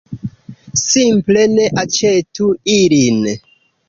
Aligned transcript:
Simple 0.83 1.43
ne 1.51 1.67
aĉetu 1.81 2.47
ilin! 2.77 3.21